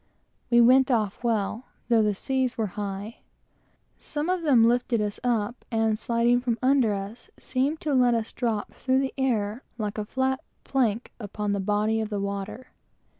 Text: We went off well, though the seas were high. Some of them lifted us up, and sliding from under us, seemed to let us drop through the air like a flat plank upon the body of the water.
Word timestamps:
We 0.49 0.61
went 0.61 0.89
off 0.89 1.23
well, 1.23 1.65
though 1.87 2.01
the 2.01 2.15
seas 2.15 2.57
were 2.57 2.65
high. 2.73 3.17
Some 3.99 4.29
of 4.31 4.41
them 4.41 4.65
lifted 4.67 4.99
us 4.99 5.19
up, 5.23 5.63
and 5.69 5.99
sliding 5.99 6.41
from 6.41 6.57
under 6.59 6.91
us, 6.95 7.29
seemed 7.37 7.79
to 7.81 7.93
let 7.93 8.15
us 8.15 8.31
drop 8.31 8.73
through 8.73 8.97
the 8.97 9.13
air 9.15 9.61
like 9.77 9.99
a 9.99 10.05
flat 10.05 10.39
plank 10.63 11.11
upon 11.19 11.53
the 11.53 11.59
body 11.59 12.01
of 12.01 12.09
the 12.09 12.19
water. 12.19 12.69